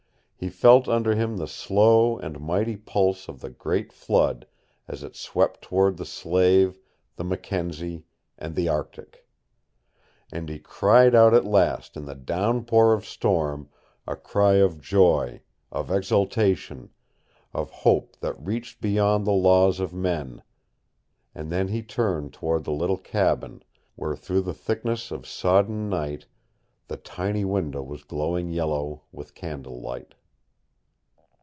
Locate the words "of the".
3.29-3.51